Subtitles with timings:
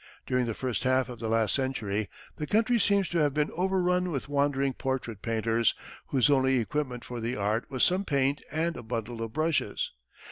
[0.25, 4.09] During the first half of the last century, the country seems to have been overrun
[4.11, 5.75] with wandering portrait painters,
[6.07, 9.91] whose only equipment for the art was some paint and a bundle of brushes.